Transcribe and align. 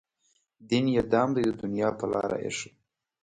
دین 0.69 0.85
یې 0.95 1.01
دام 1.11 1.29
دی 1.35 1.43
د 1.47 1.51
دنیا 1.63 1.89
په 1.99 2.05
لاره 2.13 2.37
ایښی. 2.43 2.69